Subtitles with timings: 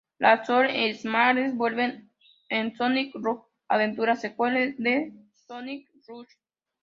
[0.17, 2.09] Las Sol Emeralds vuelven
[2.49, 5.13] en Sonic Rush Adventure, secuela de
[5.45, 6.27] Sonic Rush.